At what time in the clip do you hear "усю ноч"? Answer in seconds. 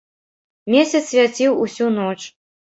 1.67-2.17